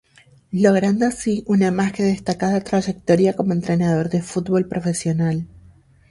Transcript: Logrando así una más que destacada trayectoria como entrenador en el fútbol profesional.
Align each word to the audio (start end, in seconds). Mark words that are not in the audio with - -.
Logrando 0.53 1.05
así 1.05 1.43
una 1.45 1.69
más 1.69 1.91
que 1.91 2.01
destacada 2.01 2.59
trayectoria 2.61 3.35
como 3.35 3.53
entrenador 3.53 4.07
en 4.09 4.17
el 4.17 4.23
fútbol 4.23 4.67
profesional. 4.67 5.45